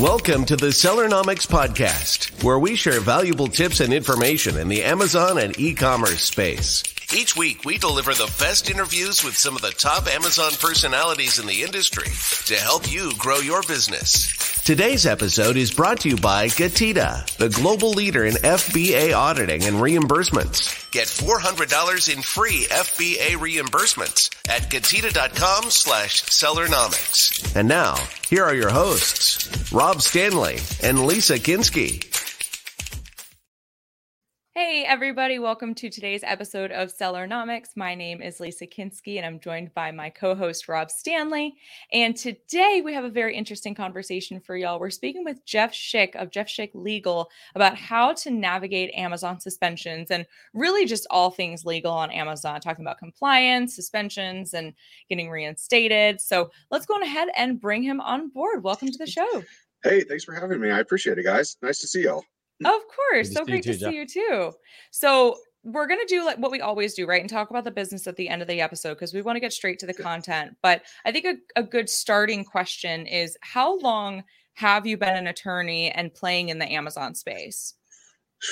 [0.00, 5.38] Welcome to the Sellernomics Podcast, where we share valuable tips and information in the Amazon
[5.38, 6.84] and e-commerce space.
[7.12, 11.48] Each week, we deliver the best interviews with some of the top Amazon personalities in
[11.48, 12.06] the industry
[12.46, 14.47] to help you grow your business.
[14.68, 19.76] Today's episode is brought to you by Getida, the global leader in FBA auditing and
[19.76, 20.90] reimbursements.
[20.90, 27.56] Get $400 in free FBA reimbursements at Getida.com slash Sellernomics.
[27.56, 27.96] And now,
[28.28, 32.17] here are your hosts, Rob Stanley and Lisa Kinsky.
[34.60, 37.76] Hey, everybody, welcome to today's episode of Sellernomics.
[37.76, 41.54] My name is Lisa Kinsky, and I'm joined by my co host, Rob Stanley.
[41.92, 44.80] And today we have a very interesting conversation for y'all.
[44.80, 50.10] We're speaking with Jeff Schick of Jeff Schick Legal about how to navigate Amazon suspensions
[50.10, 54.74] and really just all things legal on Amazon, talking about compliance, suspensions, and
[55.08, 56.20] getting reinstated.
[56.20, 58.64] So let's go ahead and bring him on board.
[58.64, 59.44] Welcome to the show.
[59.84, 60.72] Hey, thanks for having me.
[60.72, 61.56] I appreciate it, guys.
[61.62, 62.24] Nice to see y'all.
[62.62, 63.32] Mm, of course.
[63.32, 64.52] So great to see you too.
[64.90, 67.20] So we're going to do like what we always do, right?
[67.20, 69.40] And talk about the business at the end of the episode because we want to
[69.40, 70.56] get straight to the content.
[70.62, 75.26] But I think a, a good starting question is how long have you been an
[75.26, 77.74] attorney and playing in the Amazon space?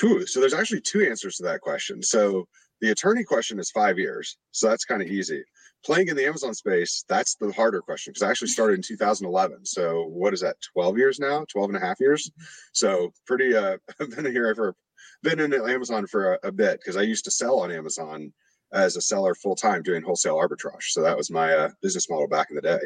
[0.00, 2.02] Whew, so there's actually two answers to that question.
[2.02, 2.46] So
[2.80, 4.36] the attorney question is five years.
[4.50, 5.42] So that's kind of easy
[5.86, 9.64] playing in the Amazon space, that's the harder question because I actually started in 2011.
[9.64, 12.30] So what is that, 12 years now, 12 and a half years?
[12.72, 14.74] So pretty, uh, I've been here for,
[15.22, 18.32] been in Amazon for a, a bit because I used to sell on Amazon
[18.72, 20.88] as a seller full time doing wholesale arbitrage.
[20.88, 22.80] So that was my uh, business model back in the day.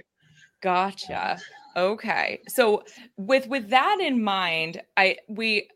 [0.62, 1.38] Gotcha.
[1.76, 2.40] Okay.
[2.48, 2.82] So
[3.16, 5.68] with with that in mind, I we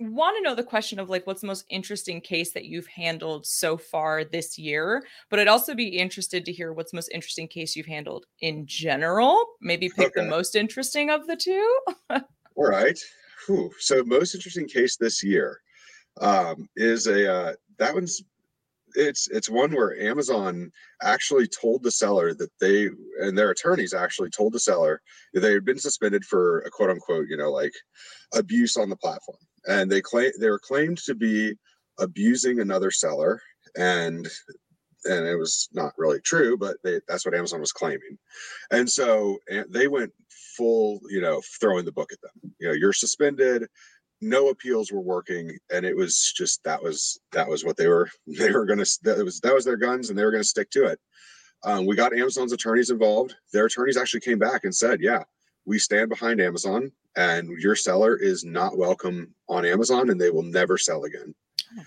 [0.00, 3.46] want to know the question of like what's the most interesting case that you've handled
[3.46, 7.46] so far this year but i'd also be interested to hear what's the most interesting
[7.46, 10.22] case you've handled in general maybe pick okay.
[10.22, 11.78] the most interesting of the two
[12.10, 12.22] all
[12.56, 12.98] right
[13.46, 13.70] Whew.
[13.78, 15.60] so most interesting case this year
[16.20, 18.22] um, is a uh, that one's
[18.96, 20.70] it's it's one where amazon
[21.02, 22.88] actually told the seller that they
[23.20, 25.00] and their attorneys actually told the seller
[25.32, 27.72] that they had been suspended for a quote unquote you know like
[28.34, 31.54] abuse on the platform and they claim they were claimed to be
[31.98, 33.40] abusing another seller.
[33.76, 34.28] And
[35.06, 38.18] and it was not really true but they, that's what amazon was claiming.
[38.70, 40.12] And so and they went
[40.56, 42.54] full you know throwing the book at them.
[42.58, 43.66] You know you're suspended.
[44.20, 45.58] No appeals were working.
[45.72, 49.24] And it was just that was that was what they were they were gonna that
[49.24, 51.00] was that was their guns and they were gonna stick to it.
[51.64, 53.34] Um, we got amazon's attorneys involved.
[53.52, 55.24] Their attorneys actually came back and said yeah
[55.66, 60.42] we stand behind amazon and your seller is not welcome on Amazon and they will
[60.42, 61.34] never sell again.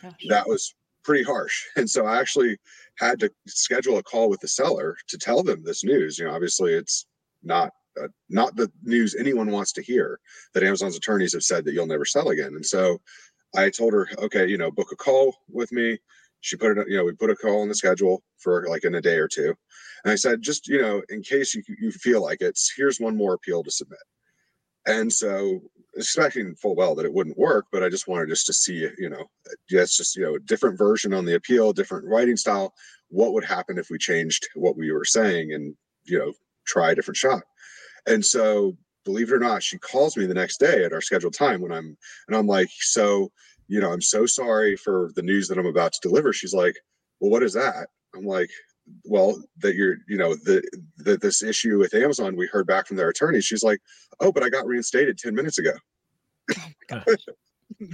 [0.03, 0.73] Oh that was
[1.03, 1.63] pretty harsh.
[1.77, 2.57] And so I actually
[2.97, 6.17] had to schedule a call with the seller to tell them this news.
[6.17, 7.07] You know, obviously it's
[7.43, 7.71] not
[8.01, 10.19] uh, not the news anyone wants to hear
[10.53, 12.53] that Amazon's attorneys have said that you'll never sell again.
[12.55, 12.99] And so
[13.55, 15.97] I told her, okay, you know, book a call with me.
[16.41, 18.95] She put it, you know, we put a call on the schedule for like in
[18.95, 19.55] a day or two.
[20.03, 23.17] And I said, just, you know, in case you, you feel like it's, here's one
[23.17, 23.99] more appeal to submit.
[24.87, 25.61] And so
[25.95, 29.09] expecting full well that it wouldn't work, but I just wanted just to see, you
[29.09, 29.25] know,
[29.69, 32.73] it's just, you know, a different version on the appeal, different writing style.
[33.09, 36.33] What would happen if we changed what we were saying and, you know,
[36.65, 37.43] try a different shot?
[38.05, 41.33] And so believe it or not, she calls me the next day at our scheduled
[41.33, 41.97] time when I'm,
[42.27, 43.31] and I'm like, so,
[43.67, 46.31] you know, I'm so sorry for the news that I'm about to deliver.
[46.31, 46.75] She's like,
[47.19, 47.87] well, what is that?
[48.15, 48.49] I'm like,
[49.05, 50.61] well that you're you know the,
[50.97, 53.41] the this issue with amazon we heard back from their attorney.
[53.41, 53.79] She's like
[54.19, 55.71] oh but i got reinstated 10 minutes ago.
[56.91, 57.01] Oh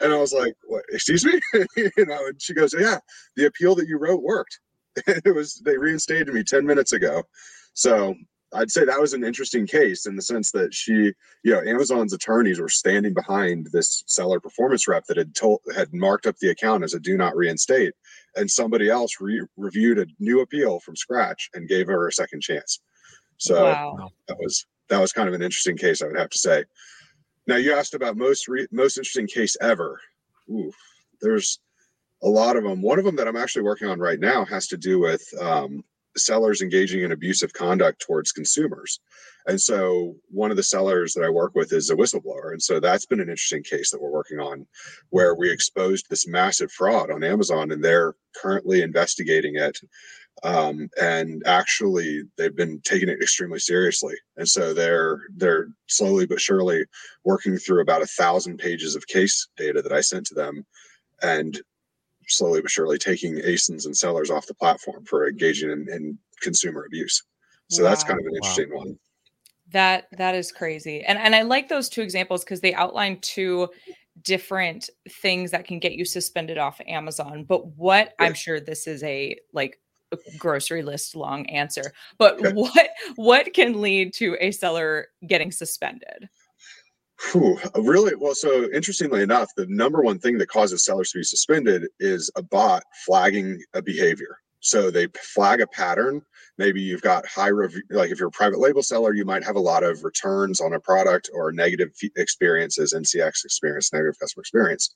[0.00, 1.40] and i was like what excuse me?
[1.76, 2.98] You know and she goes yeah
[3.36, 4.60] the appeal that you wrote worked.
[5.06, 7.22] It was they reinstated me 10 minutes ago.
[7.74, 8.14] So
[8.52, 10.92] I'd say that was an interesting case in the sense that she,
[11.44, 15.92] you know, Amazon's attorneys were standing behind this seller performance rep that had told had
[15.94, 17.94] marked up the account as a do not reinstate,
[18.36, 22.40] and somebody else re- reviewed a new appeal from scratch and gave her a second
[22.42, 22.80] chance.
[23.38, 24.10] So wow.
[24.28, 26.64] that was that was kind of an interesting case, I would have to say.
[27.46, 30.00] Now you asked about most re- most interesting case ever.
[30.50, 30.72] Ooh,
[31.20, 31.60] there's
[32.22, 32.82] a lot of them.
[32.82, 35.82] One of them that I'm actually working on right now has to do with um,
[36.16, 39.00] sellers engaging in abusive conduct towards consumers.
[39.46, 42.52] And so one of the sellers that I work with is a whistleblower.
[42.52, 44.66] And so that's been an interesting case that we're working on
[45.10, 49.78] where we exposed this massive fraud on Amazon and they're currently investigating it.
[50.42, 54.14] Um, and actually they've been taking it extremely seriously.
[54.36, 56.84] And so they're they're slowly but surely
[57.24, 60.64] working through about a thousand pages of case data that I sent to them
[61.22, 61.60] and
[62.30, 66.84] slowly but surely taking ASINs and sellers off the platform for engaging in, in consumer
[66.84, 67.22] abuse.
[67.68, 67.90] So wow.
[67.90, 68.78] that's kind of an interesting wow.
[68.78, 68.98] one.
[69.72, 71.02] That that is crazy.
[71.02, 73.68] And and I like those two examples because they outline two
[74.22, 77.44] different things that can get you suspended off Amazon.
[77.44, 79.78] But what I'm sure this is a like
[80.12, 81.92] a grocery list long answer.
[82.18, 82.52] But okay.
[82.52, 86.28] what what can lead to a seller getting suspended?
[87.20, 88.14] Whew, really?
[88.14, 92.30] Well so interestingly enough the number one thing that causes sellers to be suspended is
[92.36, 94.38] a bot flagging a behavior.
[94.60, 96.22] So they flag a pattern.
[96.58, 99.56] Maybe you've got high review like if you're a private label seller you might have
[99.56, 104.94] a lot of returns on a product or negative experiences ncx experience negative customer experience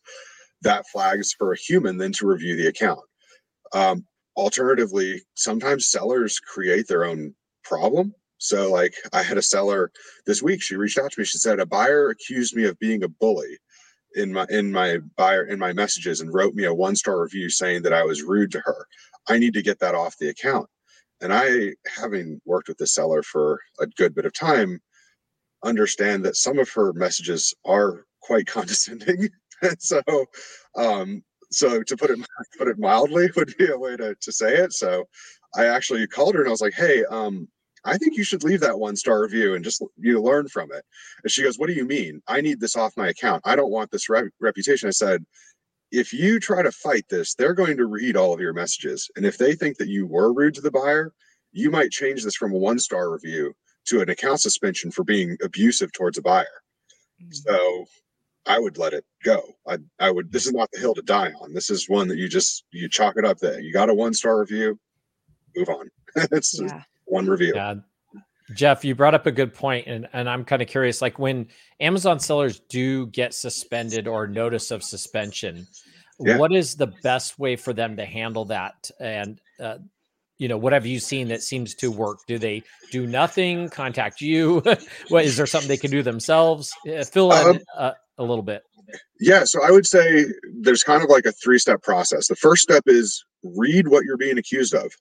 [0.62, 3.00] that flags for a human then to review the account.
[3.74, 4.06] Um,
[4.36, 7.34] alternatively sometimes sellers create their own
[7.64, 9.90] problem so like I had a seller
[10.26, 11.24] this week, she reached out to me.
[11.24, 13.56] She said a buyer accused me of being a bully
[14.16, 17.48] in my in my buyer in my messages and wrote me a one star review
[17.48, 18.86] saying that I was rude to her.
[19.28, 20.68] I need to get that off the account.
[21.22, 24.78] And I, having worked with the seller for a good bit of time,
[25.64, 29.30] understand that some of her messages are quite condescending.
[29.62, 30.02] and so
[30.76, 32.18] um so to put it
[32.58, 34.74] put it mildly would be a way to, to say it.
[34.74, 35.08] So
[35.56, 37.48] I actually called her and I was like, hey, um,
[37.84, 40.84] I think you should leave that one star review and just you learn from it.
[41.22, 42.22] And she goes, What do you mean?
[42.26, 43.42] I need this off my account.
[43.44, 44.88] I don't want this re- reputation.
[44.88, 45.24] I said,
[45.90, 49.10] If you try to fight this, they're going to read all of your messages.
[49.16, 51.12] And if they think that you were rude to the buyer,
[51.52, 53.54] you might change this from a one star review
[53.86, 56.46] to an account suspension for being abusive towards a buyer.
[57.22, 57.32] Mm-hmm.
[57.32, 57.84] So
[58.46, 59.42] I would let it go.
[59.68, 61.52] I, I would, this is not the hill to die on.
[61.52, 63.60] This is one that you just, you chalk it up there.
[63.60, 64.78] You got a one star review,
[65.54, 65.90] move on.
[66.16, 67.52] it's, yeah one review.
[67.54, 67.74] Yeah.
[68.54, 71.00] Jeff, you brought up a good point, and, and I'm kind of curious.
[71.00, 71.48] Like when
[71.80, 75.66] Amazon sellers do get suspended or notice of suspension,
[76.20, 76.36] yeah.
[76.36, 78.90] what is the best way for them to handle that?
[79.00, 79.78] And uh,
[80.38, 82.18] you know, what have you seen that seems to work?
[82.26, 83.70] Do they do nothing?
[83.70, 84.62] Contact you?
[85.08, 86.72] what is there something they can do themselves?
[86.86, 88.62] Uh, fill in um, uh, a little bit.
[89.20, 90.26] Yeah, so I would say
[90.60, 92.28] there's kind of like a three step process.
[92.28, 94.92] The first step is read what you're being accused of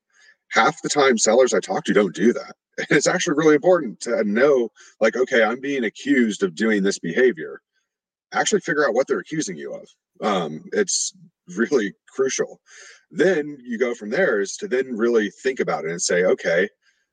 [0.54, 2.56] half the time sellers I talk to don't do that.
[2.90, 4.70] It's actually really important to know,
[5.00, 7.62] like, okay, I'm being accused of doing this behavior.
[8.34, 9.88] Actually, figure out what they're accusing you of.
[10.22, 11.14] Um, it's
[11.56, 12.60] really crucial.
[13.12, 16.68] Then you go from there is to then really think about it and say, okay,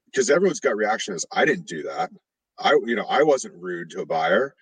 [0.06, 2.10] because everyone's gut reaction is, I didn't do that.
[2.58, 4.54] I, you know, I wasn't rude to a buyer,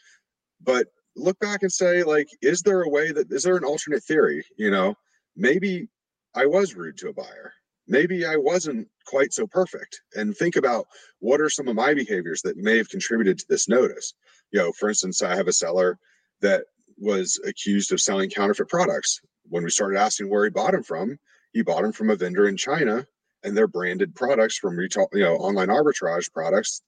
[0.60, 4.02] but look back and say, like, is there a way that is there an alternate
[4.02, 4.44] theory?
[4.56, 4.94] You know,
[5.36, 5.88] maybe
[6.34, 7.52] I was rude to a buyer
[7.88, 10.00] maybe I wasn't quite so perfect.
[10.14, 10.86] And think about
[11.18, 14.14] what are some of my behaviors that may have contributed to this notice.
[14.52, 15.98] You know, for instance, I have a seller
[16.40, 16.64] that
[16.98, 19.20] was accused of selling counterfeit products.
[19.48, 21.18] When we started asking where he bought them from,
[21.52, 23.06] he bought them from a vendor in China
[23.42, 26.82] and they're branded products from retail, you know, online arbitrage products.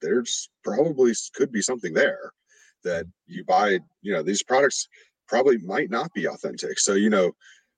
[0.00, 2.32] There's probably could be something there
[2.84, 4.88] that you buy, you know, these products
[5.28, 6.78] probably might not be authentic.
[6.78, 7.32] So, you know,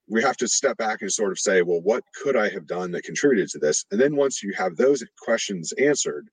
[0.09, 2.91] we have to step back and sort of say, well, what could I have done
[2.93, 3.85] that contributed to this?
[3.91, 6.29] And then once you have those questions answered,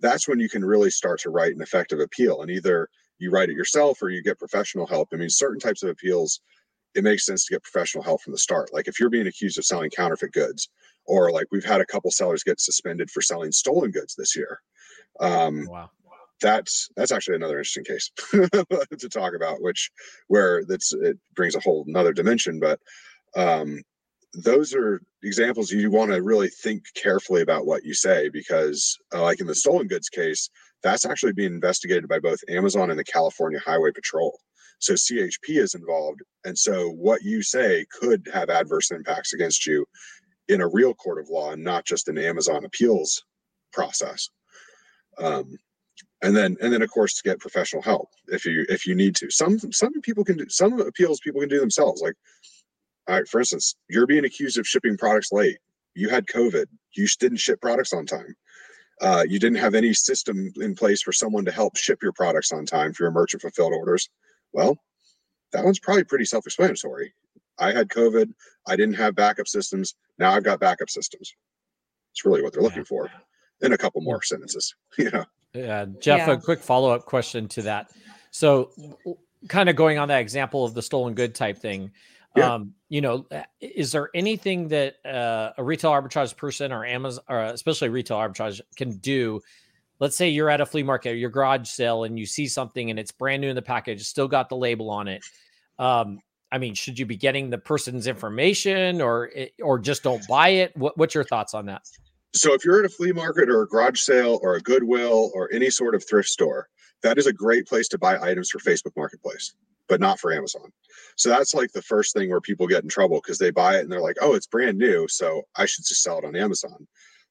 [0.00, 2.42] that's when you can really start to write an effective appeal.
[2.42, 2.88] And either
[3.18, 5.08] you write it yourself or you get professional help.
[5.12, 6.40] I mean, certain types of appeals,
[6.94, 8.72] it makes sense to get professional help from the start.
[8.72, 10.68] Like if you're being accused of selling counterfeit goods,
[11.06, 14.60] or like we've had a couple sellers get suspended for selling stolen goods this year.
[15.20, 15.90] Um, wow
[16.40, 19.90] that's that's actually another interesting case to talk about which
[20.28, 22.78] where that's it brings a whole another dimension but
[23.36, 23.80] um
[24.42, 29.22] those are examples you want to really think carefully about what you say because uh,
[29.22, 30.50] like in the stolen goods case
[30.82, 34.36] that's actually being investigated by both amazon and the california highway patrol.
[34.80, 39.86] So chp is involved and so what you say could have adverse impacts against you
[40.48, 43.22] in a real court of law and not just an amazon appeals
[43.72, 44.28] process.
[45.18, 45.56] Um,
[46.22, 49.14] and then and then of course to get professional help if you if you need
[49.16, 49.30] to.
[49.30, 52.14] Some some people can do some appeals people can do themselves like
[53.08, 55.58] right for instance you're being accused of shipping products late.
[55.94, 56.66] You had covid.
[56.94, 58.34] You didn't ship products on time.
[59.00, 62.52] Uh, you didn't have any system in place for someone to help ship your products
[62.52, 64.08] on time for your merchant fulfilled orders.
[64.52, 64.78] Well
[65.52, 67.14] that one's probably pretty self-explanatory.
[67.58, 68.32] I had covid.
[68.66, 69.94] I didn't have backup systems.
[70.18, 71.32] Now i've got backup systems.
[72.12, 73.10] It's really what they're looking for.
[73.60, 75.24] In a couple more sentences you know.
[75.54, 76.32] Yeah, Jeff, yeah.
[76.32, 77.92] a quick follow up question to that.
[78.32, 78.72] So,
[79.48, 81.92] kind of going on that example of the stolen good type thing.
[82.36, 82.54] Yeah.
[82.54, 83.26] Um, you know,
[83.60, 88.60] is there anything that uh, a retail arbitrage person or Amazon, or especially retail arbitrage,
[88.76, 89.40] can do?
[90.00, 92.98] Let's say you're at a flea market, your garage sale, and you see something and
[92.98, 95.24] it's brand new in the package, still got the label on it.
[95.78, 96.18] Um,
[96.50, 100.76] I mean, should you be getting the person's information, or or just don't buy it?
[100.76, 101.82] What, what's your thoughts on that?
[102.32, 105.48] So if you're at a flea market or a garage sale or a Goodwill or
[105.52, 106.68] any sort of thrift store,
[107.02, 109.54] that is a great place to buy items for Facebook Marketplace,
[109.88, 110.72] but not for Amazon.
[111.16, 113.80] So that's like the first thing where people get in trouble because they buy it
[113.80, 115.06] and they're like, oh, it's brand new.
[115.08, 116.86] So I should just sell it on Amazon.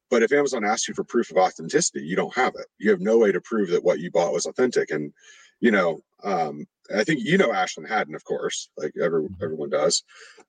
[0.09, 2.67] But if Amazon asks you for proof of authenticity, you don't have it.
[2.77, 4.91] You have no way to prove that what you bought was authentic.
[4.91, 5.11] And,
[5.59, 9.43] you know, um, I think you know Ashlyn Haddon, of course, like every, mm-hmm.
[9.43, 10.03] everyone does.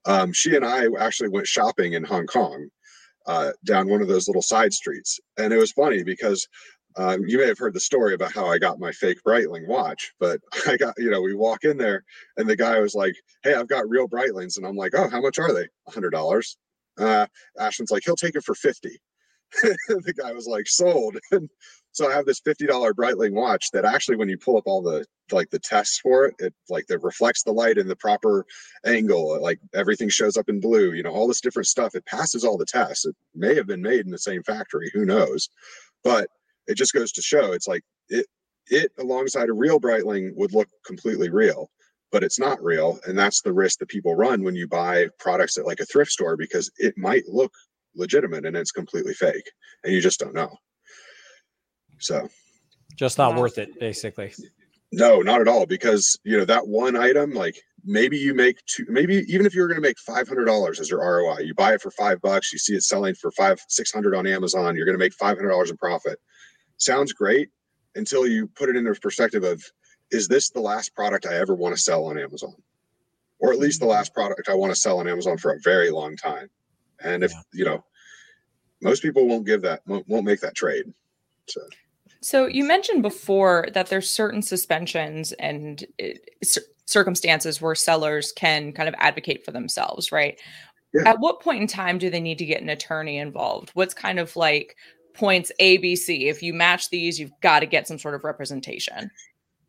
[0.05, 2.69] Um, she and I actually went shopping in Hong Kong
[3.27, 5.21] uh, down one of those little side streets.
[5.39, 6.47] And it was funny because
[6.97, 10.13] um, you may have heard the story about how I got my fake Breitling watch,
[10.21, 12.05] but I got, you know, we walk in there
[12.37, 14.57] and the guy was like, Hey, I've got real Breitlings.
[14.57, 15.67] And I'm like, Oh, how much are they?
[15.89, 16.57] A hundred dollars.
[16.99, 17.27] Uh,
[17.59, 18.97] Ashlyn's like, he'll take it for 50.
[19.89, 21.17] the guy was like, sold.
[21.33, 21.49] And
[21.91, 25.05] so I have this $50 Breitling watch that actually, when you pull up all the,
[25.31, 28.45] like the tests for it, it like that reflects the light in the proper
[28.85, 31.95] angle, like everything shows up in blue, you know, all this different stuff.
[31.95, 33.05] It passes all the tests.
[33.05, 34.91] It may have been made in the same factory.
[34.93, 35.49] Who knows?
[36.03, 36.29] But
[36.67, 38.27] it just goes to show it's like it
[38.69, 41.71] it alongside a real Breitling would look completely real,
[42.11, 45.59] but it's not real, and that's the risk that people run when you buy products
[45.59, 47.53] at like a thrift store because it might look
[47.95, 49.51] legitimate and it's completely fake,
[49.83, 50.57] and you just don't know.
[51.99, 52.29] So,
[52.97, 54.33] just not worth it, basically.
[54.93, 55.67] No, not at all.
[55.67, 59.69] Because you know that one item, like maybe you make two, maybe even if you're
[59.69, 62.53] going to make five hundred dollars as your ROI, you buy it for five bucks,
[62.53, 65.37] you see it selling for five six hundred on Amazon, you're going to make five
[65.37, 66.19] hundred dollars in profit
[66.85, 67.49] sounds great
[67.95, 69.63] until you put it in the perspective of
[70.11, 72.55] is this the last product I ever want to sell on Amazon?
[73.41, 75.91] Or at least the last product I want to sell on Amazon for a very
[75.91, 76.49] long time.
[77.03, 77.41] And if, yeah.
[77.53, 77.85] you know,
[78.81, 80.93] most people won't give that, won't, won't make that trade.
[81.49, 81.61] So.
[82.23, 85.85] So you mentioned before that there's certain suspensions and
[86.87, 90.41] circumstances where sellers can kind of advocate for themselves, right?
[90.95, 91.09] Yeah.
[91.09, 93.71] At what point in time do they need to get an attorney involved?
[93.75, 94.77] What's kind of like
[95.15, 96.29] points A, B, C.
[96.29, 99.11] If you match these, you've got to get some sort of representation.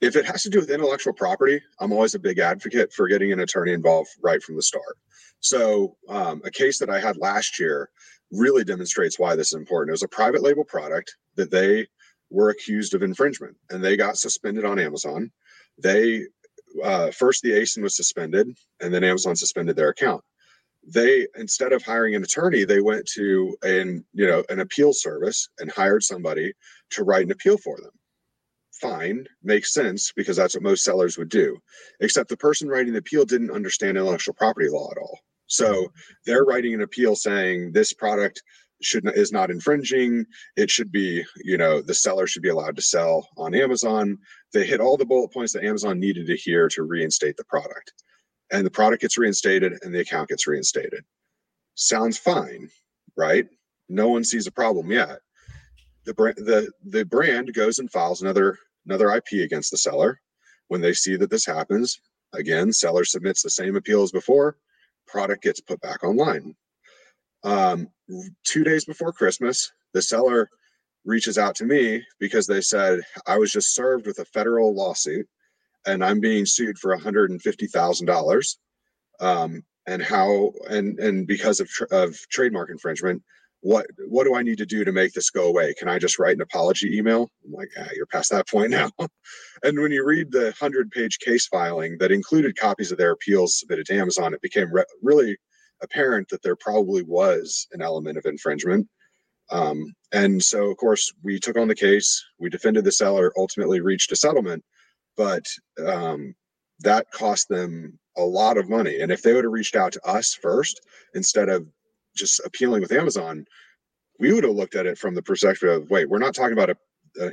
[0.02, 3.32] If it has to do with intellectual property, I'm always a big advocate for getting
[3.32, 4.98] an attorney involved right from the start.
[5.40, 7.90] So, um, a case that I had last year
[8.32, 9.90] really demonstrates why this is important.
[9.90, 11.88] It was a private label product that they
[12.30, 15.32] were accused of infringement and they got suspended on Amazon.
[15.78, 16.25] They
[16.84, 18.50] uh, first the ASIN was suspended
[18.82, 20.24] and then Amazon suspended their account
[20.88, 25.50] they instead of hiring an attorney they went to an you know an appeal service
[25.60, 26.54] and hired somebody
[26.92, 27.92] to write an appeal for them.
[28.82, 31.58] Fine makes sense because that's what most sellers would do
[32.01, 35.20] except the person writing the appeal didn't understand intellectual property law at all.
[35.48, 35.92] So
[36.25, 38.42] they're writing an appeal saying this product
[38.82, 40.25] should is not infringing
[40.58, 44.18] it should be you know the seller should be allowed to sell on amazon.
[44.54, 47.94] They hit all the bullet points that amazon needed to hear to reinstate the product
[48.52, 51.04] and the product gets reinstated and the account gets reinstated.
[51.75, 52.70] Sounds fine,
[53.18, 53.48] right?
[53.90, 55.20] No one sees a problem yet.
[56.06, 60.20] The brand the the brand goes and files another another IP against the seller.
[60.68, 62.00] When they see that this happens,
[62.34, 64.58] again, seller submits the same appeal as before,
[65.08, 66.56] product gets put back online.
[67.44, 67.90] Um,
[68.44, 70.50] two days before Christmas, the seller
[71.06, 75.28] reaches out to me because they said I was just served with a federal lawsuit
[75.86, 78.56] and I'm being sued for $150,000.
[79.20, 83.22] Um, and how and and because of tr- of trademark infringement,
[83.62, 85.74] what what do I need to do to make this go away?
[85.74, 87.30] Can I just write an apology email?
[87.46, 88.92] I'm like, ah, you're past that point now.
[89.63, 93.60] and when you read the hundred page case filing that included copies of their appeals
[93.60, 95.38] submitted to Amazon, it became re- really
[95.82, 98.88] apparent that there probably was an element of infringement.
[99.51, 102.24] Um, and so, of course, we took on the case.
[102.39, 103.32] We defended the seller.
[103.38, 104.63] Ultimately, reached a settlement
[105.17, 105.45] but
[105.86, 106.36] um,
[106.79, 109.01] that cost them a lot of money.
[109.01, 110.81] And if they would have reached out to us first
[111.13, 111.67] instead of
[112.15, 113.45] just appealing with Amazon,
[114.19, 116.69] we would have looked at it from the perspective of wait, we're not talking about
[116.69, 116.75] a,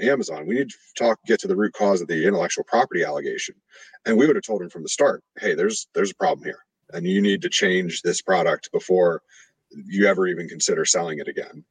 [0.01, 0.47] Amazon.
[0.47, 3.57] We need to talk get to the root cause of the intellectual property allegation,
[4.07, 6.61] and we would have told them from the start, hey, there's there's a problem here,
[6.93, 9.23] and you need to change this product before
[9.71, 11.65] you ever even consider selling it again.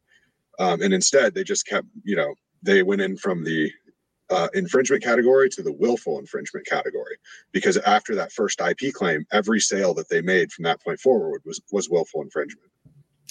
[0.59, 3.71] Um, and instead, they just kept, you know, they went in from the
[4.31, 7.17] uh, infringement category to the willful infringement category
[7.51, 11.41] because after that first IP claim, every sale that they made from that point forward
[11.45, 12.71] was was willful infringement,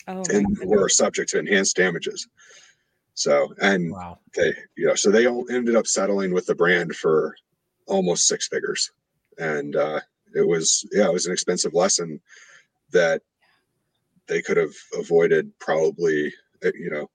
[0.09, 2.29] oh, and were subject to enhanced damages.
[3.15, 4.19] So and wow.
[4.37, 7.35] they you know so they all ended up settling with the brand for
[7.87, 8.91] almost six figures,
[9.39, 10.01] and uh,
[10.35, 12.21] it was yeah it was an expensive lesson
[12.93, 13.23] that
[14.27, 17.11] they could have avoided probably you know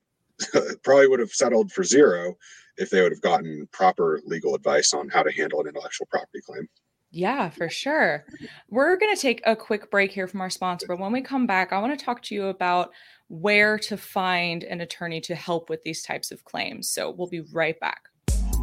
[0.84, 2.36] probably would have settled for zero
[2.78, 6.42] if they would have gotten proper legal advice on how to handle an intellectual property
[6.42, 6.68] claim.
[7.12, 8.26] Yeah, for sure.
[8.70, 11.48] We're going to take a quick break here from our sponsor, but when we come
[11.48, 12.92] back, I want to talk to you about
[13.30, 16.90] where to find an attorney to help with these types of claims.
[16.90, 18.10] So we'll be right back.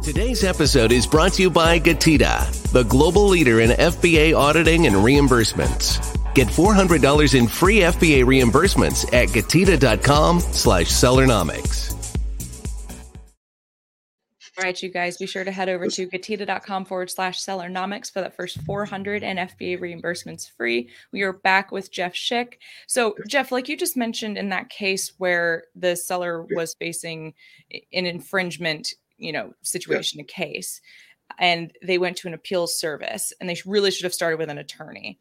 [0.03, 4.97] Today's episode is brought to you by Getida, the global leader in FBA auditing and
[4.97, 6.13] reimbursements.
[6.35, 12.02] Get $400 in free FBA reimbursements at getida.com slash sellernomics.
[14.57, 18.21] All right, you guys, be sure to head over to getida.com forward slash sellernomics for
[18.21, 20.89] that first 400 and FBA reimbursements free.
[21.11, 22.55] We are back with Jeff Schick.
[22.85, 27.33] So, Jeff, like you just mentioned in that case where the seller was facing
[27.71, 30.23] an infringement you know situation yeah.
[30.23, 30.81] a case
[31.39, 34.57] and they went to an appeals service and they really should have started with an
[34.57, 35.17] attorney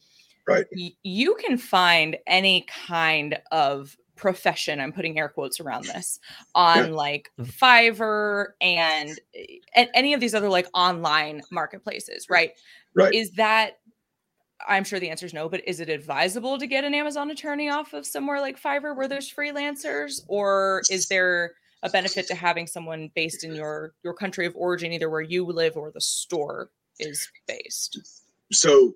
[0.46, 6.18] right y- you can find any kind of profession i'm putting air quotes around this
[6.54, 7.50] on like mm-hmm.
[7.50, 9.18] fiverr and,
[9.76, 12.52] and any of these other like online marketplaces right?
[12.94, 13.14] Right.
[13.14, 13.78] Is that
[14.68, 17.68] I'm sure the answer is no, but is it advisable to get an Amazon attorney
[17.68, 22.68] off of somewhere like Fiverr where there's freelancers, or is there a benefit to having
[22.68, 26.70] someone based in your your country of origin, either where you live or the store
[27.00, 28.20] is based?
[28.52, 28.94] So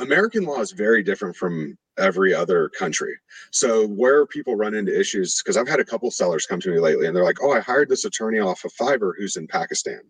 [0.00, 3.14] American law is very different from every other country.
[3.50, 6.78] So where people run into issues, because I've had a couple sellers come to me
[6.78, 10.00] lately and they're like, oh, I hired this attorney off of Fiverr who's in Pakistan,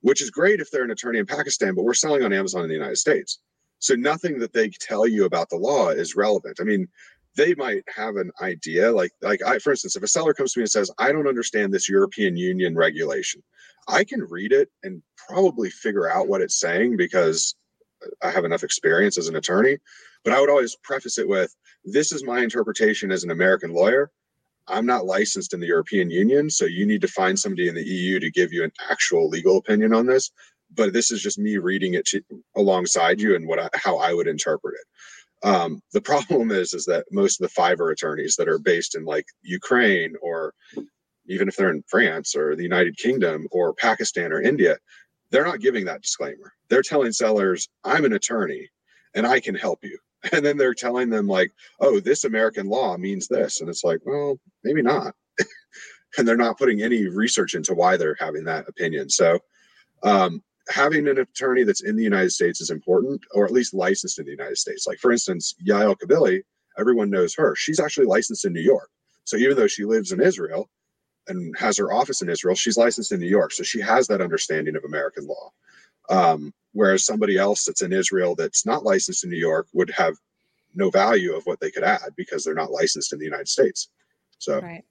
[0.00, 2.68] which is great if they're an attorney in Pakistan, but we're selling on Amazon in
[2.68, 3.40] the United States.
[3.78, 6.58] So nothing that they tell you about the law is relevant.
[6.60, 6.88] I mean,
[7.36, 10.58] they might have an idea like like i for instance if a seller comes to
[10.58, 13.42] me and says i don't understand this european union regulation
[13.88, 17.54] i can read it and probably figure out what it's saying because
[18.22, 19.78] i have enough experience as an attorney
[20.24, 21.54] but i would always preface it with
[21.84, 24.10] this is my interpretation as an american lawyer.
[24.68, 27.82] I'm not licensed in the european union so you need to find somebody in the
[27.84, 30.30] eu to give you an actual legal opinion on this
[30.74, 32.22] but this is just me reading it to,
[32.56, 34.86] alongside you and what I, how i would interpret it.
[35.42, 39.04] Um, the problem is, is that most of the Fiverr attorneys that are based in
[39.04, 40.54] like Ukraine or
[41.26, 44.76] even if they're in France or the United Kingdom or Pakistan or India,
[45.30, 46.52] they're not giving that disclaimer.
[46.68, 48.68] They're telling sellers, I'm an attorney
[49.14, 49.98] and I can help you.
[50.32, 53.62] And then they're telling them, like, oh, this American law means this.
[53.62, 55.14] And it's like, well, maybe not.
[56.18, 59.08] and they're not putting any research into why they're having that opinion.
[59.08, 59.38] So
[60.02, 64.18] um, having an attorney that's in the United States is important, or at least licensed
[64.18, 64.86] in the United States.
[64.86, 66.42] Like for instance, Yael Kabili,
[66.78, 67.56] everyone knows her.
[67.56, 68.90] She's actually licensed in New York.
[69.24, 70.68] So even though she lives in Israel
[71.30, 73.52] and has her office in Israel, she's licensed in New York.
[73.52, 75.50] So she has that understanding of American law.
[76.10, 80.14] Um, whereas somebody else that's in Israel that's not licensed in New York would have
[80.74, 83.88] no value of what they could add because they're not licensed in the United States.
[84.38, 84.84] So, right.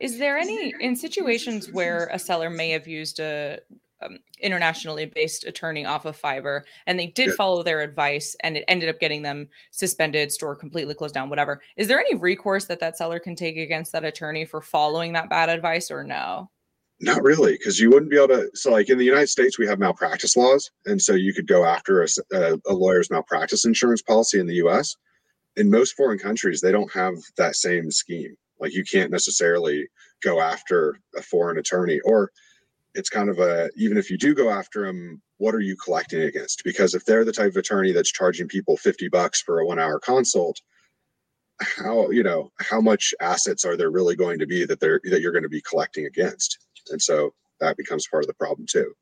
[0.00, 3.60] Is there any in situations where a seller may have used a
[4.02, 8.64] um, internationally based attorney off of Fiverr, and they did follow their advice, and it
[8.68, 11.60] ended up getting them suspended, store completely closed down, whatever.
[11.76, 15.30] Is there any recourse that that seller can take against that attorney for following that
[15.30, 16.50] bad advice, or no?
[17.00, 18.50] Not really, because you wouldn't be able to.
[18.54, 21.64] So, like in the United States, we have malpractice laws, and so you could go
[21.64, 24.96] after a, a, a lawyer's malpractice insurance policy in the U.S.
[25.56, 28.36] In most foreign countries, they don't have that same scheme.
[28.60, 29.86] Like you can't necessarily
[30.22, 32.32] go after a foreign attorney or
[32.98, 36.22] it's kind of a even if you do go after them what are you collecting
[36.22, 36.64] against?
[36.64, 39.78] Because if they're the type of attorney that's charging people 50 bucks for a one
[39.78, 40.60] hour consult
[41.60, 45.20] how you know how much assets are there really going to be that they're that
[45.20, 46.58] you're going to be collecting against?
[46.90, 48.92] And so that becomes part of the problem too.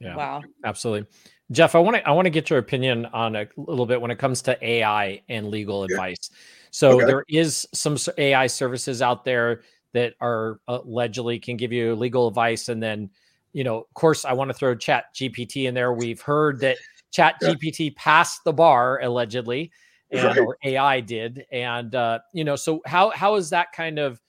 [0.00, 0.42] Yeah wow.
[0.64, 1.08] absolutely.
[1.50, 4.10] Jeff i want to i want to get your opinion on a little bit when
[4.10, 5.94] it comes to ai and legal yeah.
[5.94, 6.30] advice.
[6.70, 7.06] So okay.
[7.06, 12.68] there is some ai services out there that are allegedly can give you legal advice.
[12.68, 13.10] And then
[13.52, 15.92] you know of course i want to throw chat gpt in there.
[15.92, 16.76] We've heard that
[17.10, 19.72] chat gpt passed the bar allegedly
[20.10, 20.38] and right.
[20.38, 21.44] or ai did.
[21.50, 24.20] And uh you know so how how is that kind of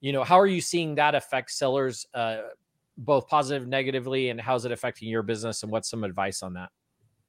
[0.00, 2.38] you know how are you seeing that affect sellers uh
[2.98, 5.62] both positive negatively and how's it affecting your business?
[5.62, 6.70] And what's some advice on that?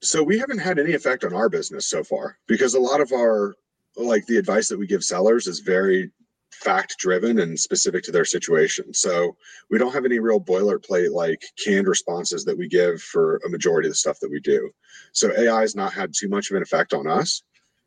[0.02, 3.12] So we haven't had any effect on our business so far because a lot of
[3.12, 3.56] our
[3.96, 6.12] like the advice that we give sellers is very
[6.52, 8.94] fact driven and specific to their situation.
[8.94, 9.36] So
[9.70, 13.88] we don't have any real boilerplate like canned responses that we give for a majority
[13.88, 14.70] of the stuff that we do.
[15.12, 17.44] So AI has not had too much of an effect on us.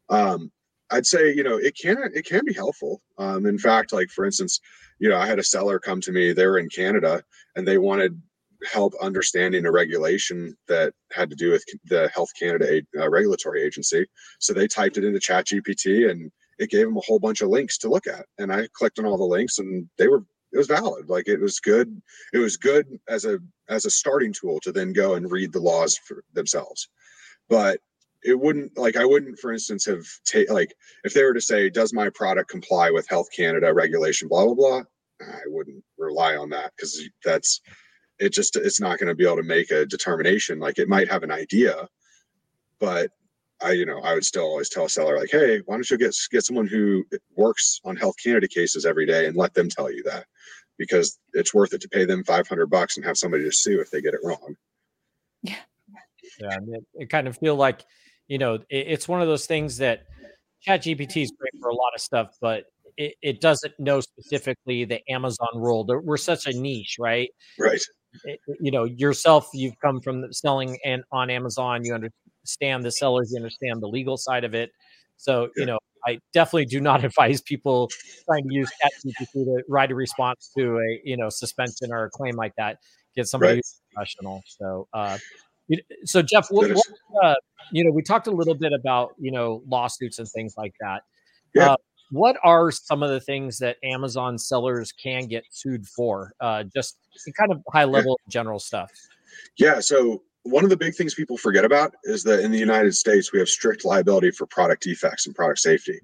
[0.09, 0.51] Um,
[0.93, 3.01] I'd say you know it can it can be helpful.
[3.19, 4.61] Um, in fact, like for instance,
[4.99, 6.33] you know I had a seller come to me.
[6.33, 7.23] They were in Canada
[7.57, 8.21] and they wanted
[8.71, 14.07] help understanding a regulation that had to do with the Health Canada uh, regulatory agency.
[14.39, 17.49] So they typed it into Chat GPT and it gave them a whole bunch of
[17.49, 20.59] links to look at and i clicked on all the links and they were it
[20.59, 22.01] was valid like it was good
[22.33, 25.61] it was good as a as a starting tool to then go and read the
[25.61, 26.89] laws for themselves
[27.49, 27.81] but
[28.23, 31.71] it wouldn't like I wouldn't, for instance, have take like if they were to say,
[31.71, 34.83] does my product comply with Health Canada regulation, blah blah blah.
[35.23, 37.61] I wouldn't rely on that because that's
[38.19, 38.33] it.
[38.33, 40.59] Just it's not going to be able to make a determination.
[40.59, 41.89] Like it might have an idea,
[42.79, 43.11] but
[43.63, 45.99] I, you know, I would still always tell a seller like, hey, why don't you
[45.99, 47.05] get get someone who
[47.37, 50.27] works on Health Canada cases every day and let them tell you that
[50.79, 53.91] because it's worth it to pay them 500 bucks and have somebody to sue if
[53.91, 54.57] they get it wrong.
[55.43, 55.57] Yeah.
[56.41, 56.57] Yeah.
[56.69, 57.85] It, it kind of feel like
[58.31, 60.05] you know, it, it's one of those things that
[60.63, 62.65] Chat GPT is great for a lot of stuff, but
[62.97, 65.91] it, it doesn't know specifically the Amazon world.
[66.05, 67.31] We're such a niche, right?
[67.59, 67.81] Right.
[68.25, 71.85] It, you know, yourself, you've come from selling and on Amazon.
[71.85, 72.13] You understand
[72.45, 74.71] the sellers, you understand the legal side of it.
[75.17, 77.91] So, you know, I definitely do not advise people
[78.25, 82.11] trying to use ChatGPT to write a response to a you know suspension or a
[82.11, 82.79] claim like that.
[83.17, 83.65] Get somebody right.
[83.93, 84.43] professional.
[84.47, 85.19] So, uh,
[86.05, 86.87] so Jeff, what, what
[87.23, 87.35] uh,
[87.73, 91.03] you know, we talked a little bit about you know lawsuits and things like that.
[91.55, 91.73] Yeah.
[91.73, 91.77] Uh,
[92.13, 96.33] what are some of the things that Amazon sellers can get sued for?
[96.41, 96.97] Uh, just
[97.39, 98.31] kind of high level yeah.
[98.31, 98.91] general stuff.
[99.57, 99.79] Yeah.
[99.81, 103.33] So one of the big things people forget about is that in the United States
[103.33, 106.01] we have strict liability for product defects and product safety.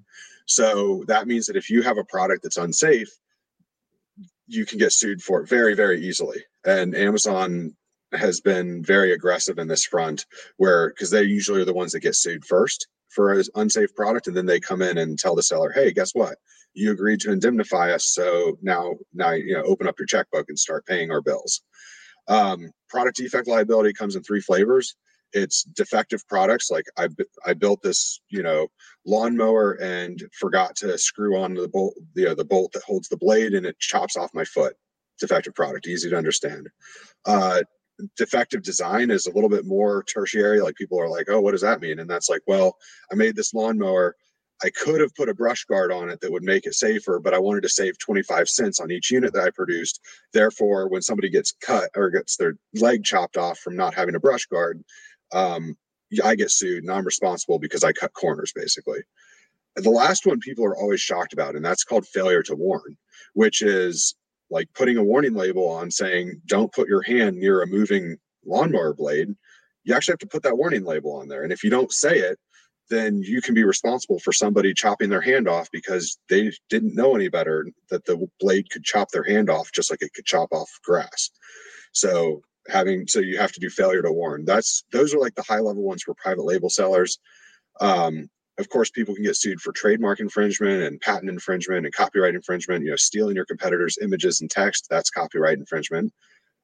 [0.46, 3.08] So that means that if you have a product that's unsafe,
[4.46, 6.38] you can get sued for it very, very easily.
[6.64, 7.74] And Amazon
[8.12, 10.26] has been very aggressive in this front
[10.58, 14.26] where because they usually are the ones that get sued first for an unsafe product
[14.26, 16.38] and then they come in and tell the seller hey guess what
[16.74, 20.58] you agreed to indemnify us so now now you know open up your checkbook and
[20.58, 21.62] start paying our bills
[22.28, 24.96] um, product defect liability comes in three flavors
[25.32, 27.08] it's defective products like I,
[27.44, 28.68] I built this you know
[29.04, 33.54] lawnmower and forgot to screw on the bolt the, the bolt that holds the blade
[33.54, 34.74] and it chops off my foot
[35.18, 36.68] defective product easy to understand
[37.26, 37.60] uh,
[38.16, 40.60] defective design is a little bit more tertiary.
[40.60, 41.98] Like people are like, oh, what does that mean?
[41.98, 42.76] And that's like, well,
[43.10, 44.16] I made this lawnmower.
[44.62, 47.34] I could have put a brush guard on it that would make it safer, but
[47.34, 50.00] I wanted to save 25 cents on each unit that I produced.
[50.32, 54.20] Therefore, when somebody gets cut or gets their leg chopped off from not having a
[54.20, 54.82] brush guard,
[55.32, 55.76] um,
[56.24, 59.00] I get sued and I'm responsible because I cut corners basically.
[59.74, 62.96] The last one people are always shocked about, and that's called failure to warn,
[63.34, 64.14] which is
[64.50, 68.94] like putting a warning label on saying don't put your hand near a moving lawnmower
[68.94, 69.34] blade
[69.84, 72.18] you actually have to put that warning label on there and if you don't say
[72.18, 72.38] it
[72.88, 77.14] then you can be responsible for somebody chopping their hand off because they didn't know
[77.14, 80.48] any better that the blade could chop their hand off just like it could chop
[80.52, 81.30] off grass
[81.92, 85.42] so having so you have to do failure to warn that's those are like the
[85.42, 87.18] high level ones for private label sellers
[87.80, 92.34] um, of course, people can get sued for trademark infringement and patent infringement and copyright
[92.34, 92.84] infringement.
[92.84, 96.12] You know, stealing your competitors' images and text, that's copyright infringement.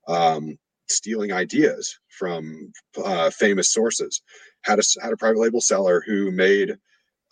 [0.09, 0.57] Um,
[0.89, 2.73] stealing ideas from
[3.05, 4.23] uh, famous sources.
[4.63, 6.77] Had a, had a private label seller who made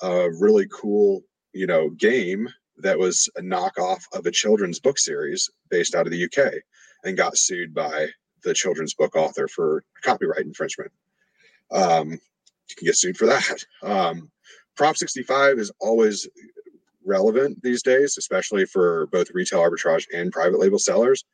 [0.02, 5.50] a really cool, you know, game that was a knockoff of a children's book series
[5.70, 6.54] based out of the UK
[7.04, 8.06] and got sued by
[8.42, 10.90] the children's book author for copyright infringement.
[11.70, 13.64] Um, you can get sued for that.
[13.82, 14.30] Um,
[14.76, 16.26] Prop 65 is always
[17.04, 21.24] relevant these days, especially for both retail arbitrage and private label sellers.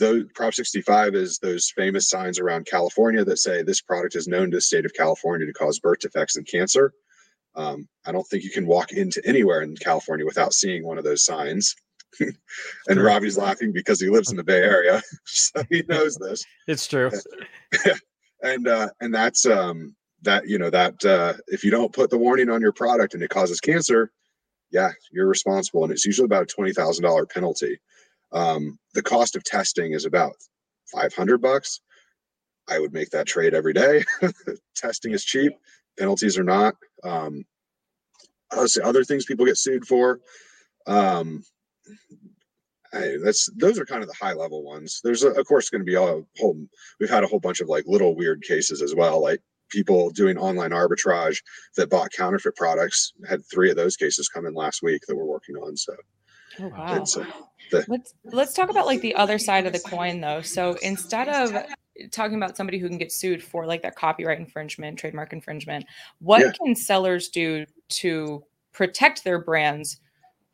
[0.00, 4.50] Though Prop 65 is those famous signs around California that say this product is known
[4.50, 6.94] to the state of California to cause birth defects and cancer.
[7.54, 11.04] Um, I don't think you can walk into anywhere in California without seeing one of
[11.04, 11.76] those signs.
[12.88, 16.44] and Robbie's laughing because he lives in the Bay Area, so he knows this.
[16.66, 17.10] It's true.
[18.42, 22.18] and uh, and that's um, that you know that uh, if you don't put the
[22.18, 24.10] warning on your product and it causes cancer
[24.72, 27.78] yeah you're responsible and it's usually about a $20000 penalty
[28.32, 30.32] um, the cost of testing is about
[30.92, 31.80] 500 bucks
[32.68, 34.04] i would make that trade every day
[34.76, 35.52] testing is cheap
[35.98, 37.44] penalties are not um,
[38.82, 40.20] other things people get sued for
[40.86, 41.42] um,
[42.92, 45.00] I, that's those are kind of the high level ones.
[45.04, 46.66] There's a, of course going to be a whole.
[46.98, 49.40] We've had a whole bunch of like little weird cases as well, like
[49.70, 51.42] people doing online arbitrage
[51.76, 53.12] that bought counterfeit products.
[53.28, 55.76] Had three of those cases come in last week that we're working on.
[55.76, 55.94] So,
[56.60, 56.94] oh, wow.
[56.94, 57.24] Uh,
[57.70, 60.42] the, let's let's talk about like the other side of the coin though.
[60.42, 61.54] So instead of
[62.10, 65.86] talking about somebody who can get sued for like that copyright infringement, trademark infringement,
[66.18, 66.52] what yeah.
[66.52, 70.00] can sellers do to protect their brands?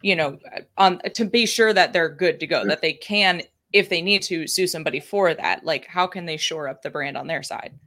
[0.02, 0.38] You know,
[0.76, 2.68] on to be sure that they're good to go, yeah.
[2.68, 5.64] that they can if they need to sue somebody for that.
[5.64, 7.78] Like, how can they shore up the brand on their side?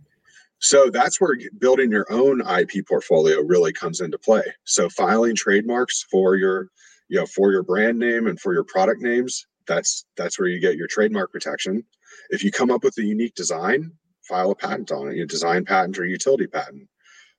[0.60, 4.43] So that's where building your own IP portfolio really comes into play.
[4.65, 6.67] So filing trademarks for your,
[7.08, 10.60] you know, for your brand name and for your product names, that's that's where you
[10.60, 11.84] get your trademark protection.
[12.30, 13.91] If you come up with a unique design,
[14.28, 16.88] file a patent on it, you design patent or utility patent.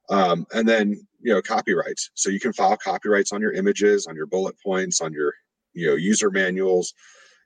[0.08, 2.10] Um, and then you know copyrights.
[2.14, 5.34] So you can file copyrights on your images, on your bullet points, on your
[5.74, 6.92] you know user manuals.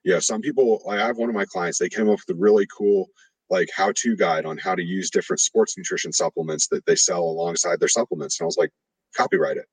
[0.05, 0.83] Yeah, some people.
[0.87, 1.79] Like I have one of my clients.
[1.79, 3.09] They came up with a really cool
[3.51, 7.79] like how-to guide on how to use different sports nutrition supplements that they sell alongside
[7.81, 8.41] their supplements.
[8.41, 8.71] And I was like,
[9.17, 9.67] copyright it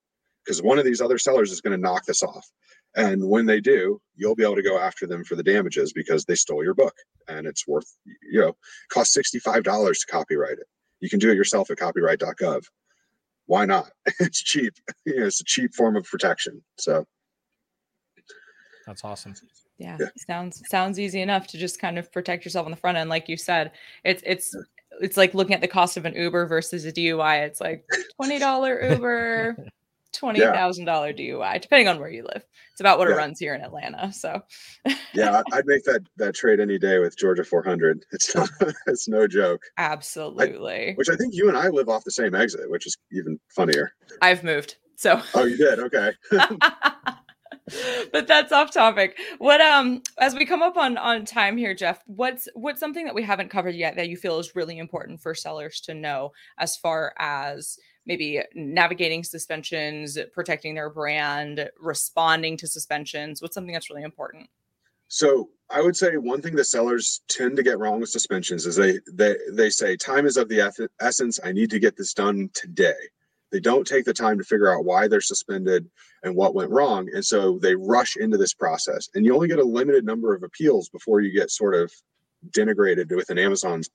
[0.45, 2.47] because one of these other sellers is going to knock this off.
[2.95, 6.25] And when they do, you'll be able to go after them for the damages because
[6.25, 6.93] they stole your book
[7.27, 8.55] and it's worth, you know,
[8.91, 10.67] cost $65 to copyright it.
[10.99, 12.65] You can do it yourself at copyright.gov.
[13.45, 13.91] Why not?
[14.19, 14.73] It's cheap.
[15.05, 16.61] You know, it's a cheap form of protection.
[16.77, 17.05] So
[18.85, 19.35] that's awesome.
[19.81, 22.97] Yeah, yeah, sounds sounds easy enough to just kind of protect yourself on the front
[22.97, 23.09] end.
[23.09, 23.71] Like you said,
[24.03, 24.55] it's it's
[25.01, 27.47] it's like looking at the cost of an Uber versus a DUI.
[27.47, 27.83] It's like
[28.15, 29.57] twenty dollar Uber,
[30.13, 30.93] twenty thousand yeah.
[30.93, 32.45] dollar DUI, depending on where you live.
[32.71, 33.15] It's about what yeah.
[33.15, 34.13] it runs here in Atlanta.
[34.13, 34.41] So
[35.15, 38.05] yeah, I'd make that that trade any day with Georgia 400.
[38.11, 38.49] It's not,
[38.87, 39.63] it's no joke.
[39.79, 40.91] Absolutely.
[40.91, 43.39] I, which I think you and I live off the same exit, which is even
[43.49, 43.93] funnier.
[44.21, 44.77] I've moved.
[45.01, 45.79] So oh, you did?
[45.79, 46.11] Okay.
[48.11, 49.17] but that's off topic.
[49.37, 53.15] What um as we come up on on time here, Jeff, what's what's something that
[53.15, 56.75] we haven't covered yet that you feel is really important for sellers to know as
[56.77, 63.41] far as maybe navigating suspensions, protecting their brand, responding to suspensions?
[63.41, 64.49] What's something that's really important?
[65.07, 68.75] So I would say one thing the sellers tend to get wrong with suspensions is
[68.75, 71.39] they they they say time is of the essence.
[71.43, 72.93] I need to get this done today.
[73.51, 75.89] They don't take the time to figure out why they're suspended
[76.23, 79.09] and what went wrong, and so they rush into this process.
[79.13, 81.91] And you only get a limited number of appeals before you get sort of
[82.49, 83.89] denigrated within Amazon's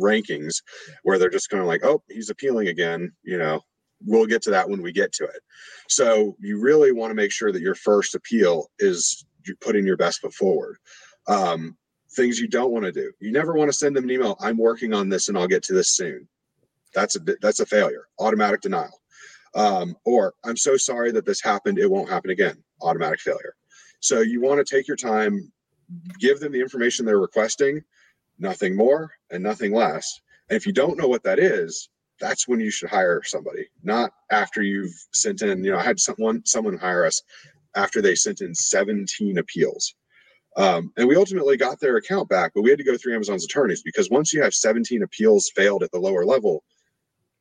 [0.00, 0.62] rankings
[1.02, 3.12] where they're just kind of like, oh, he's appealing again.
[3.22, 3.60] You know,
[4.04, 5.40] we'll get to that when we get to it.
[5.88, 9.96] So you really want to make sure that your first appeal is you putting your
[9.96, 10.76] best foot forward.
[11.26, 11.76] Um,
[12.14, 13.10] things you don't want to do.
[13.20, 14.36] You never want to send them an email.
[14.40, 16.28] I'm working on this and I'll get to this soon.
[16.94, 18.06] That's a that's a failure.
[18.18, 19.00] Automatic denial.
[19.54, 21.78] Um, or I'm so sorry that this happened.
[21.78, 22.62] It won't happen again.
[22.80, 23.54] Automatic failure.
[24.00, 25.52] So you want to take your time,
[26.18, 27.82] give them the information they're requesting,
[28.38, 30.20] nothing more and nothing less.
[30.48, 34.12] And if you don't know what that is, that's when you should hire somebody, not
[34.30, 35.64] after you've sent in.
[35.64, 37.22] You know, I had someone someone hire us
[37.74, 39.94] after they sent in 17 appeals.
[40.56, 43.44] Um, and we ultimately got their account back, but we had to go through Amazon's
[43.44, 46.62] attorneys because once you have 17 appeals failed at the lower level,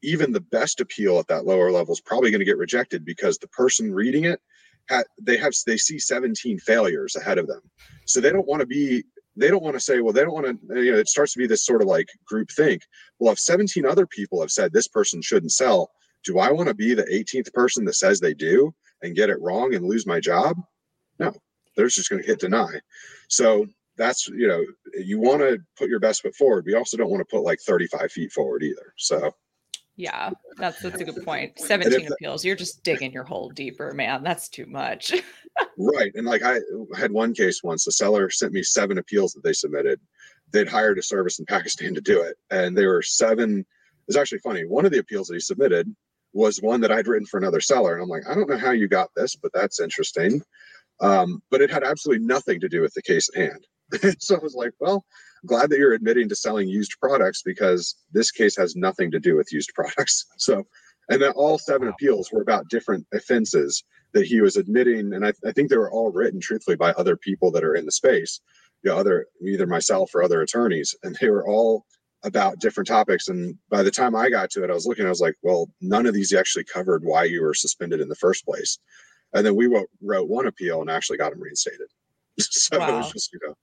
[0.04, 3.38] even the best appeal at that lower level is probably going to get rejected because
[3.38, 4.40] the person reading it
[5.22, 7.62] they have they see 17 failures ahead of them
[8.06, 9.04] so they don't want to be
[9.36, 11.40] they don't want to say, well, they don't want to, you know, it starts to
[11.40, 12.82] be this sort of like group think.
[13.20, 15.92] Well, if 17 other people have said this person shouldn't sell,
[16.24, 19.42] do I want to be the 18th person that says they do and get it
[19.42, 20.58] wrong and lose my job?
[21.20, 21.34] No,
[21.76, 22.80] they're just going to hit deny.
[23.30, 23.66] So
[23.98, 27.22] that's, you know, you want to put your best foot forward, we also don't want
[27.22, 28.94] to put like 35 feet forward either.
[28.98, 29.34] So,
[30.02, 31.60] yeah, that's that's a good point.
[31.60, 32.44] 17 appeals.
[32.44, 34.24] You're just digging your hole deeper, man.
[34.24, 35.14] That's too much.
[35.78, 36.12] right.
[36.16, 36.58] And like I
[36.98, 40.00] had one case once, the seller sent me seven appeals that they submitted.
[40.52, 42.36] They'd hired a service in Pakistan to do it.
[42.50, 43.64] And there were seven.
[44.08, 44.66] It's actually funny.
[44.66, 45.88] One of the appeals that he submitted
[46.34, 47.94] was one that I'd written for another seller.
[47.94, 50.42] And I'm like, I don't know how you got this, but that's interesting.
[51.00, 53.68] Um, but it had absolutely nothing to do with the case at hand.
[54.20, 55.06] so I was like, well,
[55.46, 59.36] glad that you're admitting to selling used products because this case has nothing to do
[59.36, 60.26] with used products.
[60.38, 60.66] So,
[61.10, 65.14] and then all seven appeals were about different offenses that he was admitting.
[65.14, 67.86] And I, I think they were all written truthfully by other people that are in
[67.86, 68.42] the space,
[68.84, 71.86] you know, other either myself or other attorneys, and they were all
[72.24, 73.30] about different topics.
[73.30, 75.70] And by the time I got to it, I was looking, I was like, well,
[75.82, 78.78] none of these actually covered why you were suspended in the first place.
[79.34, 81.88] And then we wrote, wrote one appeal and actually got him reinstated.
[82.40, 82.90] so wow.
[82.90, 83.56] it was just, you know,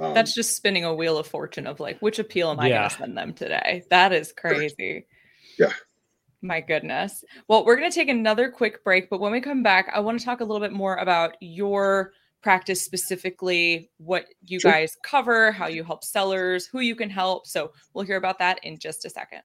[0.00, 2.78] um, That's just spinning a wheel of fortune of like, which appeal am I yeah.
[2.78, 3.82] going to send them today?
[3.90, 5.06] That is crazy.
[5.58, 5.72] Yeah.
[6.40, 7.24] My goodness.
[7.48, 10.18] Well, we're going to take another quick break, but when we come back, I want
[10.20, 14.70] to talk a little bit more about your practice specifically, what you sure.
[14.70, 17.46] guys cover, how you help sellers, who you can help.
[17.46, 19.40] So we'll hear about that in just a second.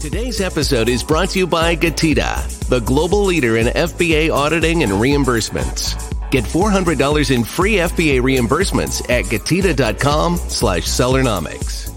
[0.00, 4.90] Today's episode is brought to you by Getida, the global leader in FBA auditing and
[4.92, 6.12] reimbursements.
[6.32, 11.92] Get $400 in free FBA reimbursements at getida.com slash sellernomics.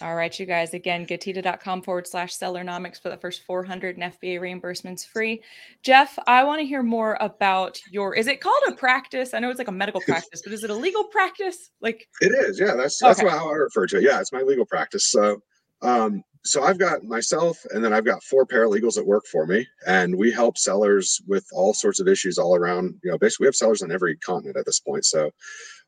[0.00, 4.40] All right, you guys, again, getida.com forward slash sellernomics for the first 400 in FBA
[4.40, 5.42] reimbursements free.
[5.82, 9.34] Jeff, I want to hear more about your, is it called a practice?
[9.34, 11.70] I know it's like a medical practice, but is it a legal practice?
[11.82, 12.58] Like it is.
[12.60, 12.76] Yeah.
[12.76, 13.28] That's, that's okay.
[13.28, 14.04] how I refer to it.
[14.04, 14.20] Yeah.
[14.20, 15.10] It's my legal practice.
[15.10, 15.42] So,
[15.82, 19.66] um, so I've got myself and then I've got four paralegals that work for me
[19.86, 23.48] and we help sellers with all sorts of issues all around, you know, basically we
[23.48, 25.04] have sellers on every continent at this point.
[25.04, 25.30] So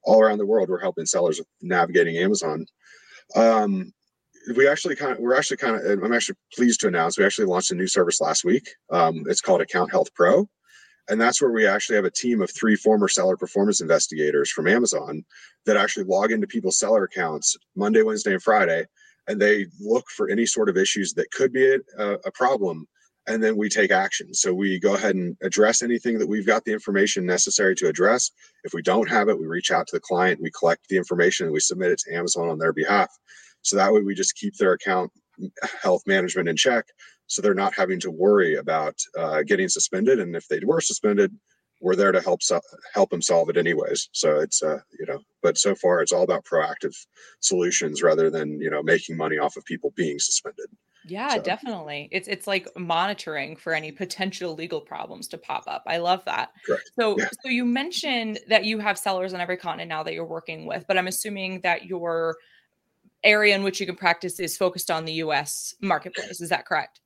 [0.05, 2.67] all around the world, we're helping sellers navigating Amazon.
[3.35, 3.93] Um,
[4.57, 7.47] we actually kind of we're actually kind of i'm actually pleased to announce we actually
[7.47, 10.49] launched a new service last week um, it's called account health pro
[11.09, 14.67] and that's where we actually have a team of three former seller performance investigators from
[14.67, 15.25] amazon
[15.65, 18.85] that actually log into people's seller accounts monday wednesday and friday
[19.29, 22.87] and they look for any sort of issues that could be a, a problem
[23.29, 26.65] and then we take action so we go ahead and address anything that we've got
[26.65, 28.31] the information necessary to address
[28.65, 31.47] if we don't have it we reach out to the client we collect the information
[31.47, 33.09] and we submit it to amazon on their behalf
[33.63, 35.11] so that way we just keep their account
[35.83, 36.87] health management in check.
[37.27, 40.21] So they're not having to worry about uh, getting suspended.
[40.21, 41.33] And if they were suspended,
[41.83, 42.61] we're there to help so-
[42.95, 44.09] help them solve it anyways.
[44.12, 46.95] So it's uh, you know, but so far it's all about proactive
[47.40, 50.66] solutions rather than you know making money off of people being suspended.
[51.05, 51.42] Yeah, so.
[51.42, 52.09] definitely.
[52.12, 55.83] It's it's like monitoring for any potential legal problems to pop up.
[55.87, 56.51] I love that.
[56.64, 56.90] Correct.
[56.99, 57.29] So yeah.
[57.42, 60.85] so you mentioned that you have sellers on every continent now that you're working with,
[60.87, 62.37] but I'm assuming that you're
[63.25, 66.40] area in which you can practice is focused on the US marketplace.
[66.40, 67.02] Is that correct?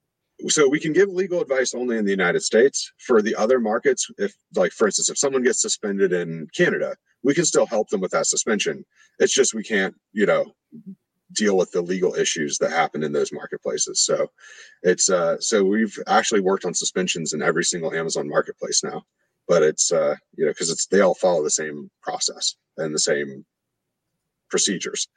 [0.48, 2.92] So we can give legal advice only in the United States.
[2.98, 7.34] For the other markets, if like for instance, if someone gets suspended in Canada, we
[7.34, 8.84] can still help them with that suspension.
[9.18, 10.52] It's just we can't, you know,
[11.32, 14.00] deal with the legal issues that happen in those marketplaces.
[14.00, 14.30] So
[14.82, 19.04] it's uh so we've actually worked on suspensions in every single Amazon marketplace now.
[19.48, 22.98] But it's uh, you know, because it's they all follow the same process and the
[22.98, 23.44] same
[24.50, 25.08] procedures.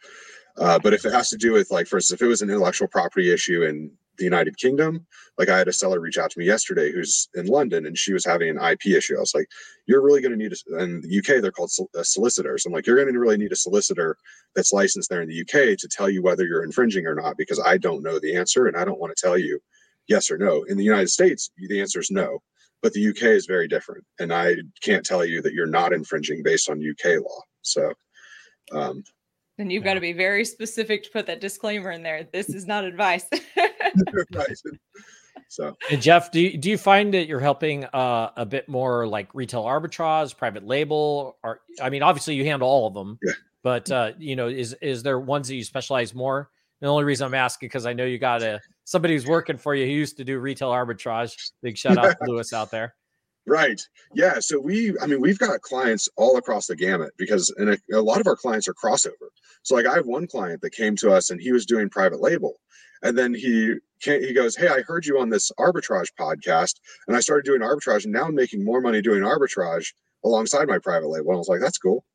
[0.57, 2.49] Uh, but if it has to do with like, for instance, if it was an
[2.49, 5.05] intellectual property issue in the United Kingdom,
[5.37, 8.13] like I had a seller reach out to me yesterday who's in London and she
[8.13, 9.17] was having an IP issue.
[9.17, 9.47] I was like,
[9.87, 12.65] you're really going to need a, in the UK, they're called sol- uh, solicitors.
[12.65, 14.17] I'm like, you're going to really need a solicitor
[14.55, 17.59] that's licensed there in the UK to tell you whether you're infringing or not, because
[17.59, 19.59] I don't know the answer and I don't want to tell you
[20.07, 20.63] yes or no.
[20.63, 22.39] In the United States, the answer is no,
[22.81, 24.03] but the UK is very different.
[24.19, 27.41] And I can't tell you that you're not infringing based on UK law.
[27.61, 27.93] So,
[28.71, 29.03] um,
[29.59, 29.91] and you've yeah.
[29.91, 32.23] got to be very specific to put that disclaimer in there.
[32.31, 33.25] This is not advice.
[35.47, 39.07] So, and Jeff, do you, do you find that you're helping uh, a bit more
[39.07, 43.33] like retail arbitrage, private label, or I mean, obviously you handle all of them, yeah.
[43.63, 46.51] but uh, you know, is is there ones that you specialize more?
[46.81, 49.73] The only reason I'm asking because I know you got a somebody who's working for
[49.73, 51.35] you who used to do retail arbitrage.
[51.63, 52.93] Big shout out to Lewis out there.
[53.47, 53.81] Right.
[54.13, 54.39] Yeah.
[54.39, 58.01] So we, I mean, we've got clients all across the gamut because, and a, a,
[58.01, 59.29] lot of our clients are crossover.
[59.63, 62.21] So, like, I have one client that came to us and he was doing private
[62.21, 62.59] label,
[63.01, 66.75] and then he can't, he goes, "Hey, I heard you on this arbitrage podcast,
[67.07, 70.79] and I started doing arbitrage, and now I'm making more money doing arbitrage alongside my
[70.79, 72.05] private label." And I was like, "That's cool."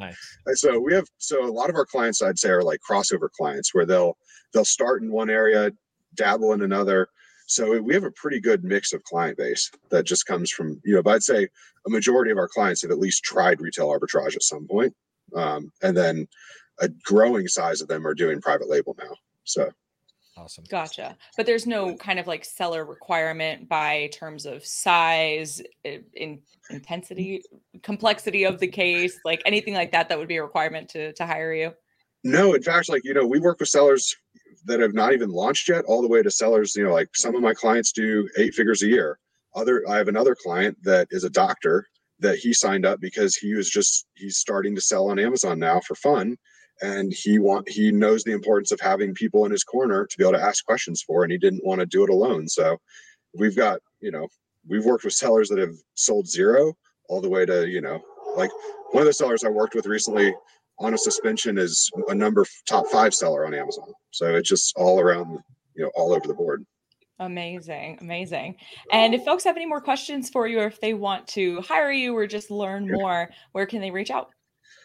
[0.00, 0.36] nice.
[0.54, 3.74] So we have so a lot of our clients, I'd say, are like crossover clients
[3.74, 4.16] where they'll
[4.52, 5.70] they'll start in one area,
[6.14, 7.08] dabble in another
[7.50, 10.94] so we have a pretty good mix of client base that just comes from, you
[10.94, 11.48] know, but I'd say
[11.84, 14.94] a majority of our clients have at least tried retail arbitrage at some point.
[15.34, 16.28] Um, and then
[16.78, 19.16] a growing size of them are doing private label now.
[19.42, 19.68] So
[20.36, 20.62] awesome.
[20.70, 21.16] Gotcha.
[21.36, 27.42] But there's no kind of like seller requirement by terms of size, in intensity,
[27.82, 31.26] complexity of the case, like anything like that, that would be a requirement to, to
[31.26, 31.72] hire you.
[32.22, 34.14] No, in fact, like, you know, we work with sellers
[34.66, 36.74] that have not even launched yet, all the way to sellers.
[36.76, 39.18] You know, like some of my clients do eight figures a year.
[39.54, 41.86] Other, I have another client that is a doctor
[42.20, 45.80] that he signed up because he was just he's starting to sell on Amazon now
[45.80, 46.36] for fun,
[46.82, 50.24] and he want he knows the importance of having people in his corner to be
[50.24, 52.48] able to ask questions for, and he didn't want to do it alone.
[52.48, 52.76] So
[53.38, 54.28] we've got you know
[54.68, 56.74] we've worked with sellers that have sold zero
[57.08, 58.00] all the way to you know
[58.36, 58.50] like
[58.92, 60.34] one of the sellers I worked with recently
[60.80, 63.92] on a suspension is a number top five seller on Amazon.
[64.10, 65.38] So it's just all around,
[65.74, 66.64] you know, all over the board.
[67.18, 68.56] Amazing, amazing.
[68.90, 71.92] And if folks have any more questions for you, or if they want to hire
[71.92, 74.30] you or just learn more, where can they reach out?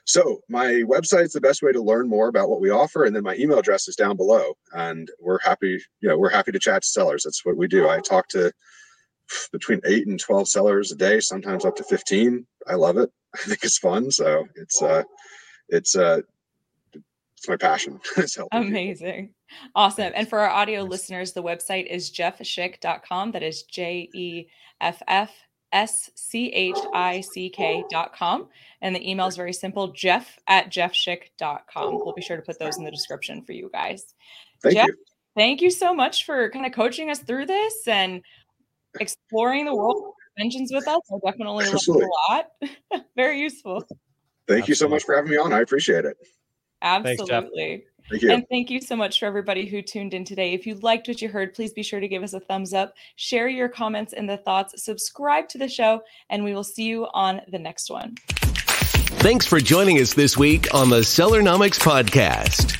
[0.03, 3.15] So my website is the best way to learn more about what we offer, and
[3.15, 4.53] then my email address is down below.
[4.73, 7.23] And we're happy, you know, we're happy to chat to sellers.
[7.23, 7.87] That's what we do.
[7.87, 8.51] I talk to
[9.53, 12.45] between eight and twelve sellers a day, sometimes up to fifteen.
[12.67, 13.09] I love it.
[13.33, 14.11] I think it's fun.
[14.11, 15.03] So it's uh,
[15.69, 16.21] it's uh
[17.37, 17.99] it's my passion.
[18.17, 19.27] it's Amazing.
[19.27, 19.71] People.
[19.75, 20.11] Awesome.
[20.15, 23.31] And for our audio listeners, the website is jeffschick.com.
[23.31, 24.47] That is J E
[24.81, 25.31] F F
[25.71, 28.47] S C H I C K.com.
[28.81, 31.93] And the email is very simple jeff at jeffschick.com.
[31.93, 34.13] We'll be sure to put those in the description for you guys.
[34.63, 34.95] Thank Jeff, you.
[35.35, 38.21] Thank you so much for kind of coaching us through this and
[38.99, 41.01] exploring the world of inventions with us.
[41.11, 42.51] I definitely learned a lot.
[43.15, 43.85] very useful.
[44.47, 44.71] Thank Absolutely.
[44.71, 45.53] you so much for having me on.
[45.53, 46.17] I appreciate it.
[46.81, 47.25] Absolutely.
[47.27, 48.31] Thanks, Thank you.
[48.31, 50.53] And thank you so much for everybody who tuned in today.
[50.53, 52.93] If you liked what you heard, please be sure to give us a thumbs up,
[53.15, 57.07] share your comments and the thoughts, subscribe to the show, and we will see you
[57.13, 58.15] on the next one.
[59.17, 62.79] Thanks for joining us this week on the Sellernomics Podcast.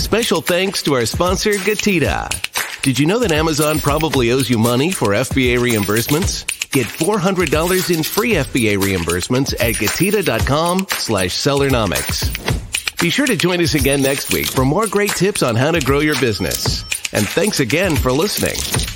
[0.00, 2.53] Special thanks to our sponsor, Getida.
[2.84, 6.44] Did you know that Amazon probably owes you money for FBA reimbursements?
[6.70, 13.00] Get $400 in free FBA reimbursements at getida.com slash sellernomics.
[13.00, 15.80] Be sure to join us again next week for more great tips on how to
[15.80, 16.82] grow your business.
[17.14, 18.93] And thanks again for listening.